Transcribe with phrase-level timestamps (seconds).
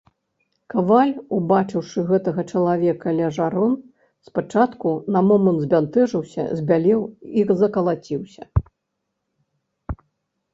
[0.73, 3.75] Каваль, убачыўшы гэтага чалавека ля жарон,
[4.29, 7.01] спачатку на момант збянтэжыўся, збялеў
[7.43, 8.43] і закалаціўся.